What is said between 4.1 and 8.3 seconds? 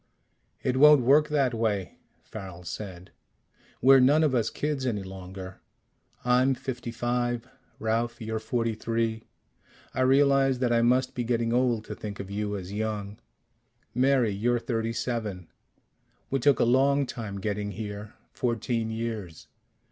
of us kids any longer. I'm fifty five. Ralph,